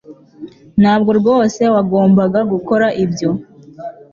Ntabwo 0.81 1.11
rwose 1.19 1.61
wagombaga 1.73 2.39
gukora 2.51 2.87
ibyo 3.03 3.29